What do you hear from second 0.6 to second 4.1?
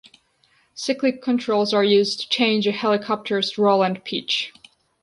Cyclic controls are used to change a helicopter's roll and